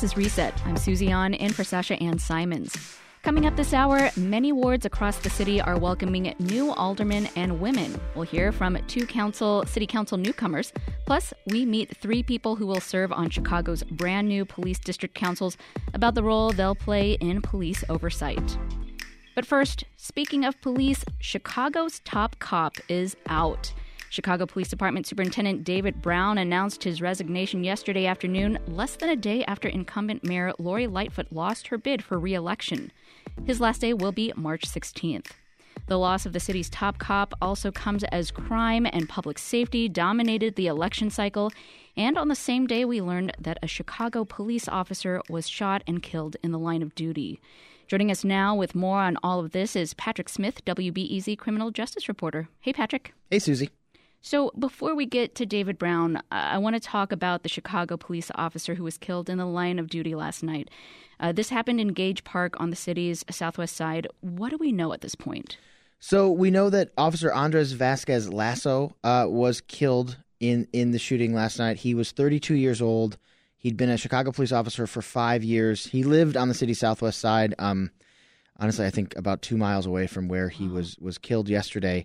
[0.00, 0.66] This is Reset.
[0.66, 2.74] I'm Susie An in for Sasha Ann Simons.
[3.22, 8.00] Coming up this hour, many wards across the city are welcoming new aldermen and women.
[8.14, 10.72] We'll hear from two council, city council newcomers.
[11.04, 15.58] Plus, we meet three people who will serve on Chicago's brand new police district councils
[15.92, 18.56] about the role they'll play in police oversight.
[19.34, 23.74] But first, speaking of police, Chicago's top cop is out.
[24.10, 29.44] Chicago Police Department Superintendent David Brown announced his resignation yesterday afternoon, less than a day
[29.44, 32.90] after incumbent Mayor Lori Lightfoot lost her bid for re election.
[33.44, 35.28] His last day will be March 16th.
[35.86, 40.56] The loss of the city's top cop also comes as crime and public safety dominated
[40.56, 41.52] the election cycle,
[41.96, 46.02] and on the same day, we learned that a Chicago police officer was shot and
[46.02, 47.40] killed in the line of duty.
[47.86, 52.08] Joining us now with more on all of this is Patrick Smith, WBEZ criminal justice
[52.08, 52.48] reporter.
[52.58, 53.14] Hey, Patrick.
[53.30, 53.70] Hey, Susie.
[54.22, 58.30] So, before we get to David Brown, I want to talk about the Chicago police
[58.34, 60.68] officer who was killed in the line of duty last night.
[61.18, 64.06] Uh, this happened in Gage Park on the city's southwest side.
[64.20, 65.56] What do we know at this point?
[66.00, 71.34] So, we know that Officer Andres Vasquez Lasso uh, was killed in, in the shooting
[71.34, 71.78] last night.
[71.78, 73.16] He was 32 years old.
[73.56, 75.86] He'd been a Chicago police officer for five years.
[75.86, 77.54] He lived on the city's southwest side.
[77.58, 77.90] Um,
[78.58, 82.04] honestly, I think about two miles away from where he was was killed yesterday.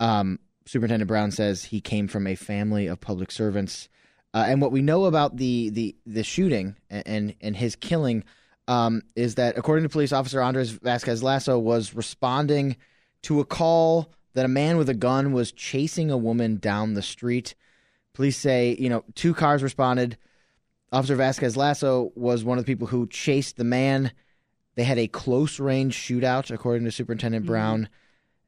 [0.00, 3.88] Um, Superintendent Brown says he came from a family of public servants.
[4.32, 8.24] Uh, and what we know about the the the shooting and and his killing
[8.66, 12.76] um, is that according to police officer Andres Vasquez Lasso was responding
[13.22, 17.02] to a call that a man with a gun was chasing a woman down the
[17.02, 17.54] street.
[18.14, 20.16] Police say you know two cars responded.
[20.90, 24.12] Officer Vasquez Lasso was one of the people who chased the man.
[24.76, 27.52] They had a close range shootout, according to Superintendent mm-hmm.
[27.52, 27.88] Brown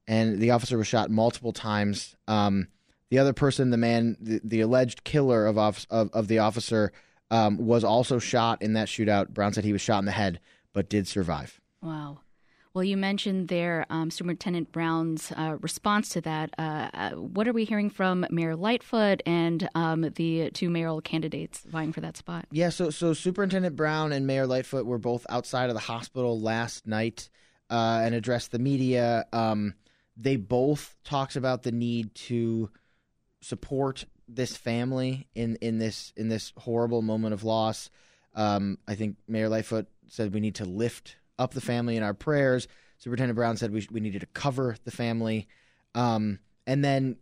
[0.07, 2.17] and the officer was shot multiple times.
[2.29, 2.69] Um,
[3.11, 6.93] the other person, the man, the, the alleged killer of, of, of the officer,
[7.31, 9.31] um, was also shot in that shootout.
[9.31, 10.41] Brown said he was shot in the head,
[10.73, 11.61] but did survive.
[11.83, 12.21] Wow.
[12.77, 16.51] Well, you mentioned there um, Superintendent Brown's uh, response to that.
[16.59, 21.61] Uh, uh, what are we hearing from Mayor Lightfoot and um, the two mayoral candidates
[21.61, 22.45] vying for that spot?
[22.51, 26.87] Yeah, so so Superintendent Brown and Mayor Lightfoot were both outside of the hospital last
[26.87, 27.31] night
[27.71, 29.25] uh, and addressed the media.
[29.33, 29.73] Um,
[30.17, 32.71] they both talks about the need to
[33.41, 37.91] support this family in in this in this horrible moment of loss.
[38.35, 42.15] Um, I think Mayor Lightfoot said we need to lift up the family in our
[42.15, 42.69] prayers.
[42.99, 45.49] Superintendent Brown said we we needed to cover the family,
[45.95, 47.17] um, and then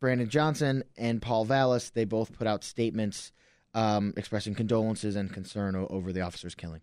[0.00, 3.32] Brandon Johnson and Paul Vallas they both put out statements
[3.74, 6.80] um, expressing condolences and concern o- over the officer's killing.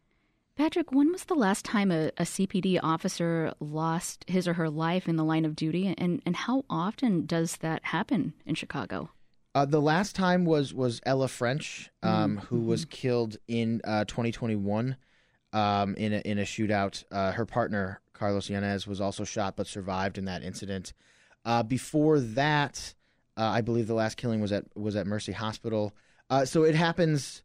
[0.60, 5.08] Patrick, when was the last time a, a, CPD officer lost his or her life
[5.08, 9.10] in the line of duty, and, and how often does that happen in Chicago?
[9.56, 12.46] Uh, the last time was was Ella French, um, mm-hmm.
[12.48, 14.98] who was killed in uh, 2021
[15.54, 17.06] um, in a, in a shootout.
[17.10, 20.92] Uh, her partner Carlos Yanez was also shot but survived in that incident.
[21.46, 22.96] Uh, before that,
[23.38, 25.96] uh, I believe the last killing was at was at Mercy Hospital.
[26.30, 27.44] Uh, so it happens,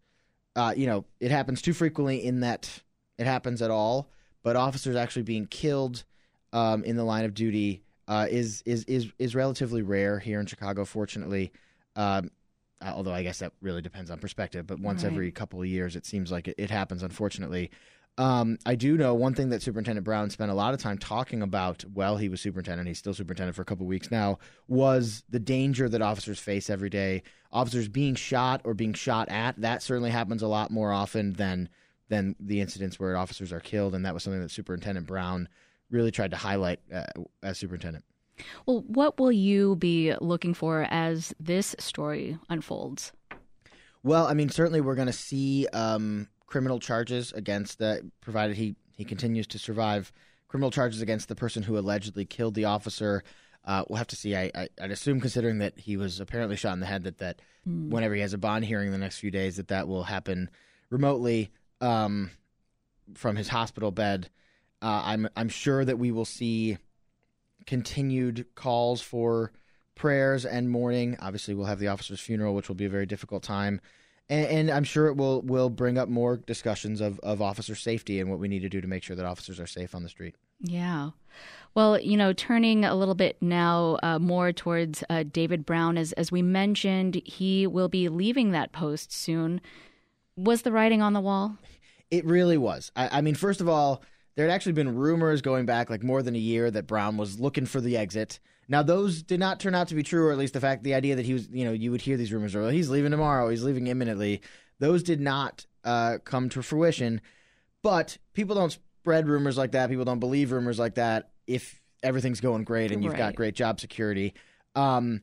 [0.75, 2.83] you know, it happens too frequently in that
[3.19, 4.09] it happens at all,
[4.43, 6.05] but officers actually being killed
[6.53, 10.47] um, in the line of duty uh, is is is is relatively rare here in
[10.47, 10.85] Chicago.
[10.85, 11.53] Fortunately,
[11.97, 12.31] um,
[12.83, 14.67] although I guess that really depends on perspective.
[14.67, 15.13] But once right.
[15.13, 17.03] every couple of years, it seems like it, it happens.
[17.03, 17.71] Unfortunately,
[18.17, 21.43] um, I do know one thing that Superintendent Brown spent a lot of time talking
[21.43, 22.87] about while he was superintendent.
[22.87, 24.39] He's still superintendent for a couple of weeks now.
[24.69, 27.23] Was the danger that officers face every day?
[27.53, 29.61] Officers being shot or being shot at.
[29.61, 31.69] That certainly happens a lot more often than
[32.09, 35.49] than the incidents where officers are killed, and that was something that Superintendent Brown
[35.91, 37.05] really tried to highlight uh,
[37.43, 38.05] as superintendent.
[38.67, 43.13] Well, what will you be looking for as this story unfolds?
[44.03, 48.77] Well, I mean, certainly we're going to see um, criminal charges against the, provided he,
[48.97, 50.13] he continues to survive,
[50.49, 53.23] criminal charges against the person who allegedly killed the officer.
[53.65, 54.37] Uh, we'll have to see.
[54.37, 57.41] I, I, would assume, considering that he was apparently shot in the head, that that
[57.67, 57.89] mm.
[57.89, 60.51] whenever he has a bond hearing in the next few days, that that will happen
[60.91, 61.51] remotely
[61.81, 62.31] um,
[63.15, 64.31] from his hospital bed.
[64.83, 66.79] Uh, I'm I'm sure that we will see
[67.67, 69.53] continued calls for
[69.95, 71.17] prayers and mourning.
[71.21, 73.81] Obviously, we'll have the officer's funeral, which will be a very difficult time,
[74.29, 78.21] and, and, I'm sure it will will bring up more discussions of of officer safety
[78.21, 80.09] and what we need to do to make sure that officers are safe on the
[80.09, 80.35] street.
[80.61, 81.11] Yeah.
[81.75, 86.13] Well, you know, turning a little bit now uh, more towards uh, David Brown, as
[86.13, 89.61] as we mentioned, he will be leaving that post soon.
[90.37, 91.57] Was the writing on the wall?
[92.11, 92.91] It really was.
[92.97, 94.03] I, I mean, first of all,
[94.37, 97.39] there had actually been rumors going back like more than a year that Brown was
[97.39, 98.41] looking for the exit.
[98.69, 100.95] Now those did not turn out to be true, or at least the fact, the
[100.95, 103.49] idea that he was, you know, you would hear these rumors, or he's leaving tomorrow,
[103.49, 104.41] he's leaving imminently.
[104.81, 107.21] Those did not uh, come to fruition.
[107.83, 109.91] But people don't spread rumors like that.
[109.91, 113.19] People don't believe rumors like that if everything's going great and you've Right.
[113.19, 114.33] got great job security.
[114.75, 115.21] Um,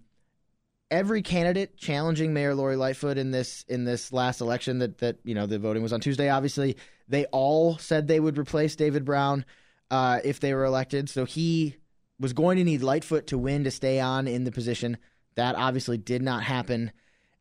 [0.91, 5.33] every candidate challenging Mayor Lori Lightfoot in this in this last election that that you
[5.33, 6.29] know the voting was on Tuesday.
[6.29, 6.75] Obviously,
[7.07, 9.45] they all said they would replace David Brown
[9.89, 11.09] uh, if they were elected.
[11.09, 11.77] So he
[12.19, 14.97] was going to need Lightfoot to win to stay on in the position.
[15.35, 16.91] That obviously did not happen.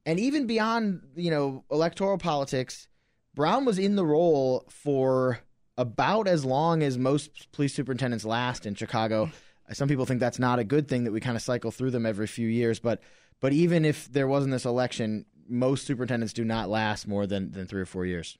[0.06, 2.87] And even beyond you know electoral politics,
[3.35, 5.41] Brown was in the role for
[5.76, 9.31] about as long as most police superintendents last in Chicago.
[9.73, 12.05] Some people think that's not a good thing that we kind of cycle through them
[12.05, 13.00] every few years, but
[13.40, 17.66] but even if there wasn't this election, most superintendents do not last more than, than
[17.66, 18.38] three or four years.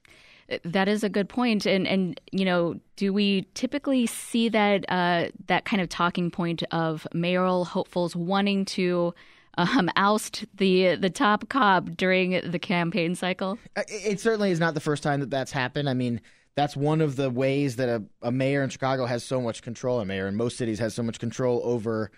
[0.63, 5.29] That is a good point, and and you know, do we typically see that uh,
[5.47, 9.13] that kind of talking point of mayoral hopefuls wanting to
[9.57, 13.59] um, oust the the top cop during the campaign cycle?
[13.77, 15.87] Uh, It, it certainly is not the first time that that's happened.
[15.87, 16.19] I mean,
[16.55, 20.01] that's one of the ways that a, a mayor in Chicago has so much control.
[20.01, 22.11] A mayor in most cities has so much control over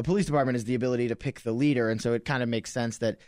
[0.00, 2.48] a police department is the ability to pick the leader, and so it kind of
[2.48, 3.18] makes sense that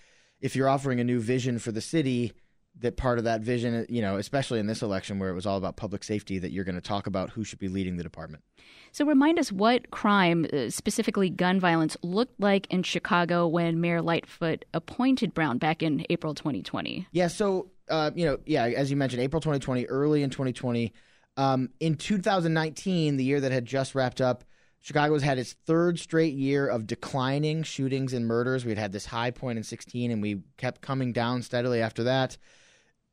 [0.41, 2.33] if you're offering a new vision for the city,
[2.81, 5.59] that part of that vision, you know, especially in this election where it was all
[5.59, 8.43] about public safety, that you're going to talk about who should be leading the department.
[8.91, 14.01] So remind us what crime, uh, specifically gun violence, looked like in Chicago when Mayor
[14.01, 17.07] Lightfoot appointed Brown back in April 2020.
[17.13, 20.95] Yeah, so uh, you know, yeah, as you mentioned, April 2020, early in 2020,
[21.37, 24.45] um, in 2019, the year that had just wrapped up,
[24.83, 28.65] Chicago's had its third straight year of declining shootings and murders.
[28.65, 32.03] We had had this high point in 16, and we kept coming down steadily after
[32.05, 32.37] that.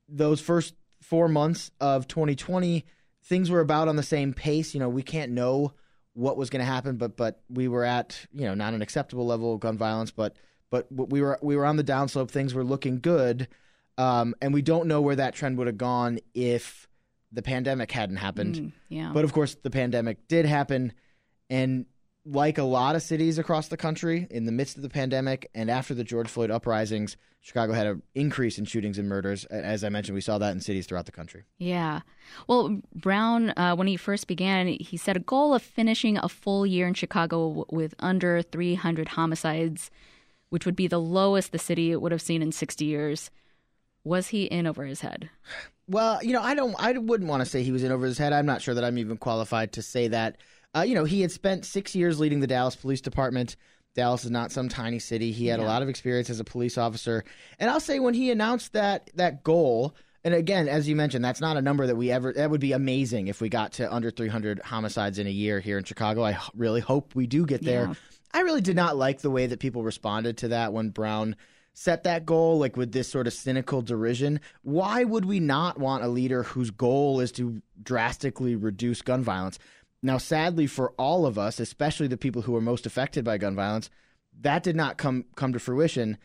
[0.07, 2.85] Those first four months of 2020,
[3.23, 4.73] things were about on the same pace.
[4.73, 5.73] You know, we can't know
[6.13, 9.27] what was going to happen, but but we were at you know not an acceptable
[9.27, 10.35] level of gun violence, but
[10.71, 12.31] but we were we were on the downslope.
[12.31, 13.47] Things were looking good,
[13.99, 16.87] um, and we don't know where that trend would have gone if
[17.31, 18.55] the pandemic hadn't happened.
[18.55, 19.11] Mm, yeah.
[19.13, 20.93] But of course, the pandemic did happen.
[21.49, 21.85] And
[22.25, 25.69] like a lot of cities across the country, in the midst of the pandemic and
[25.69, 29.45] after the George Floyd uprisings, Chicago had an increase in shootings and murders.
[29.45, 31.45] As I mentioned, we saw that in cities throughout the country.
[31.57, 32.01] Yeah.
[32.47, 36.65] Well, Brown, uh, when he first began, he set a goal of finishing a full
[36.65, 39.89] year in Chicago with under 300 homicides,
[40.49, 43.31] which would be the lowest the city would have seen in 60 years.
[44.03, 45.29] Was he in over his head?
[45.91, 48.19] Well, you know, I don't, I wouldn't want to say he was in over his
[48.19, 48.31] head.
[48.31, 50.37] I'm not sure that I'm even qualified to say that.
[50.75, 53.55] Uh, you know, he had spent six years leading the Dallas Police Department.
[53.95, 55.31] Dallas is not some tiny city.
[55.31, 57.23] He had a lot of experience as a police officer,
[57.57, 61.41] and I'll say when he announced that that goal, and again, as you mentioned, that's
[61.41, 62.31] not a number that we ever.
[62.31, 65.77] That would be amazing if we got to under 300 homicides in a year here
[65.77, 66.23] in Chicago.
[66.23, 67.87] I really hope we do get there.
[67.87, 67.93] Yeah.
[68.31, 71.35] I really did not like the way that people responded to that when Brown
[71.73, 74.41] set that goal, like with this sort of cynical derision.
[74.63, 79.57] Why would we not want a leader whose goal is to drastically reduce gun violence?
[80.01, 83.55] Now, sadly for all of us, especially the people who are most affected by gun
[83.55, 83.89] violence,
[84.41, 86.17] that did not come come to fruition.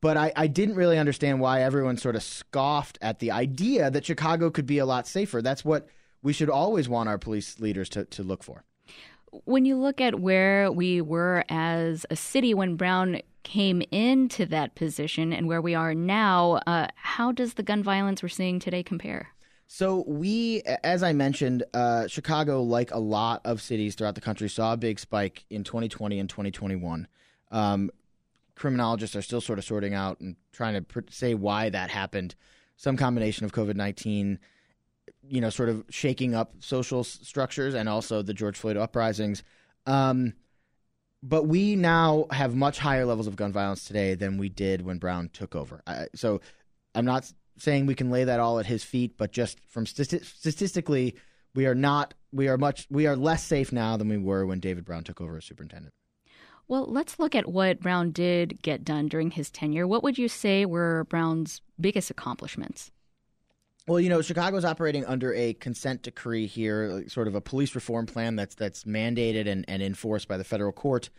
[0.00, 4.04] But I, I didn't really understand why everyone sort of scoffed at the idea that
[4.04, 5.40] Chicago could be a lot safer.
[5.40, 5.88] That's what
[6.22, 8.64] we should always want our police leaders to, to look for.
[9.44, 14.74] When you look at where we were as a city when Brown came into that
[14.74, 18.82] position and where we are now, uh, how does the gun violence we're seeing today
[18.82, 19.28] compare?
[19.66, 24.48] So we, as I mentioned, uh, Chicago, like a lot of cities throughout the country,
[24.48, 27.08] saw a big spike in 2020 and 2021.
[27.50, 27.90] Um,
[28.54, 32.34] criminologists are still sort of sorting out and trying to pr- say why that happened.
[32.76, 34.38] Some combination of COVID 19,
[35.28, 39.42] you know, sort of shaking up social s- structures and also the George Floyd uprisings.
[39.86, 40.34] Um,
[41.22, 44.98] but we now have much higher levels of gun violence today than we did when
[44.98, 45.80] Brown took over.
[45.86, 46.42] I, so
[46.94, 50.24] I'm not saying we can lay that all at his feet, but just from stati-
[50.24, 51.14] statistically,
[51.54, 52.14] we are not.
[52.32, 52.86] We are much.
[52.90, 55.94] We are less safe now than we were when David Brown took over as superintendent.
[56.66, 59.86] Well, let's look at what Brown did get done during his tenure.
[59.86, 62.90] What would you say were Brown's biggest accomplishments?
[63.86, 67.74] Well, you know, Chicago's operating under a consent decree here, like sort of a police
[67.74, 71.10] reform plan that's that's mandated and, and enforced by the federal court.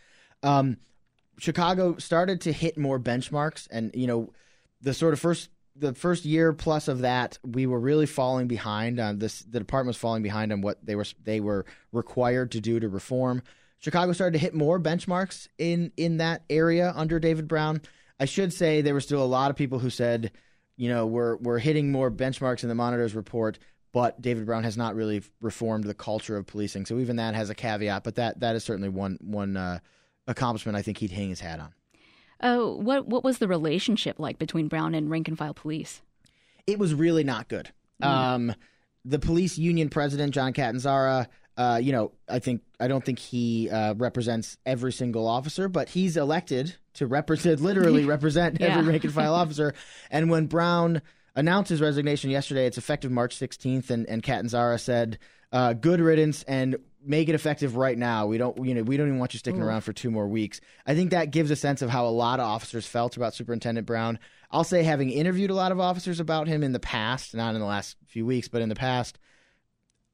[0.42, 0.78] Um,
[1.38, 4.34] Chicago started to hit more benchmarks, and you know,
[4.82, 9.00] the sort of first the first year plus of that, we were really falling behind
[9.00, 9.42] on this.
[9.42, 12.88] The department was falling behind on what they were they were required to do to
[12.88, 13.44] reform.
[13.80, 17.82] Chicago started to hit more benchmarks in in that area under David Brown.
[18.20, 20.32] I should say there were still a lot of people who said,
[20.78, 23.60] you know, we're we're hitting more benchmarks in the monitor's report,
[23.92, 26.86] but David Brown has not really reformed the culture of policing.
[26.86, 29.80] So even that has a caveat, but that that is certainly one one uh,
[30.26, 31.74] accomplishment I think he'd hang his hat on.
[32.42, 36.02] Uh, what what was the relationship like between Brown and rank and file police?
[36.68, 37.70] it was really not good.
[38.02, 38.52] Um,
[39.06, 41.28] the police union president, John Catanzara,
[41.58, 45.90] uh, you know, I think I don't think he uh, represents every single officer, but
[45.90, 48.78] he's elected to represent, literally represent Yeah.
[48.78, 49.74] every rank and file officer.
[50.10, 51.02] And when Brown
[51.36, 55.20] announced his resignation yesterday, it's effective March 16th, and and Catanzara said,
[55.52, 58.26] uh, "Good riddance and." Make it effective right now.
[58.26, 59.70] We don't, you know, we don't even want you sticking mm-hmm.
[59.70, 60.60] around for two more weeks.
[60.86, 63.86] I think that gives a sense of how a lot of officers felt about Superintendent
[63.86, 64.18] Brown.
[64.52, 67.62] I'll say, having interviewed a lot of officers about him in the past, not in
[67.62, 69.20] the last few weeks, but in the past,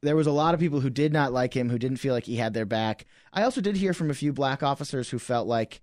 [0.02, 2.26] there was a lot of people who did not like him, who didn't feel like
[2.26, 3.06] he had their back.
[3.32, 5.82] I also did hear from a few black officers who felt like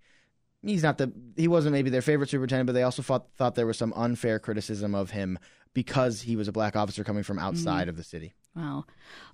[0.62, 3.66] he's not the he wasn't maybe their favorite superintendent, but they also thought thought there
[3.66, 5.38] was some unfair criticism of him
[5.75, 8.34] because he was a black officer coming from outside of the city.
[8.56, 8.87] Wow.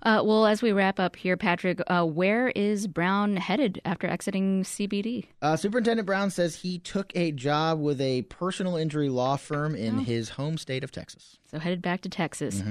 [0.03, 4.63] Uh, well, as we wrap up here, Patrick, uh, where is Brown headed after exiting
[4.63, 5.25] CPD?
[5.41, 9.99] Uh, Superintendent Brown says he took a job with a personal injury law firm in
[9.99, 11.39] his home state of Texas.
[11.49, 12.61] So headed back to Texas.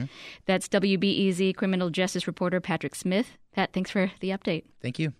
[0.46, 3.36] That's WBEZ criminal justice reporter Patrick Smith.
[3.52, 4.64] Pat, thanks for the update.
[4.80, 5.12] Thank you.